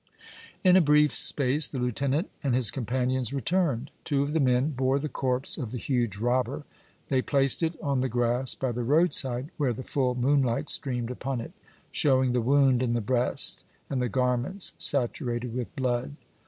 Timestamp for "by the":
8.55-8.81